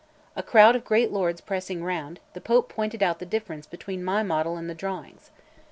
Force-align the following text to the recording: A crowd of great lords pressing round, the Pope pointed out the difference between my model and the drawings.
A 0.35 0.41
crowd 0.41 0.75
of 0.75 0.83
great 0.83 1.11
lords 1.11 1.41
pressing 1.41 1.83
round, 1.83 2.19
the 2.33 2.41
Pope 2.41 2.69
pointed 2.69 3.03
out 3.03 3.19
the 3.19 3.23
difference 3.27 3.67
between 3.67 4.03
my 4.03 4.23
model 4.23 4.57
and 4.57 4.67
the 4.67 4.73
drawings. 4.73 5.29